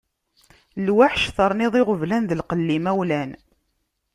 [0.85, 3.31] Lweḥc terniḍ iɣeblan d lqella imawlan.